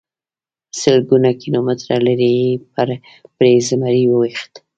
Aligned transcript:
سلګونه 0.81 1.29
کیلومتره 1.41 1.95
لرې 2.05 2.31
یې 2.41 2.49
پرې 3.35 3.53
زمری 3.67 4.03
وويشت. 4.07 4.51